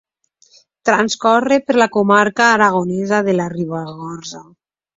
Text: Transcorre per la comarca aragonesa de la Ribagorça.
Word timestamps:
Transcorre 0.89 1.59
per 1.67 1.75
la 1.83 1.89
comarca 1.97 2.49
aragonesa 2.55 3.23
de 3.31 3.39
la 3.39 3.49
Ribagorça. 3.57 4.47